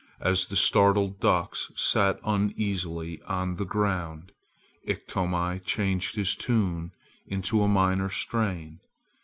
[0.21, 4.31] As the startled ducks sat uneasily on the ground,
[4.87, 6.91] Iktomi changed his tune
[7.27, 8.79] into a minor strain.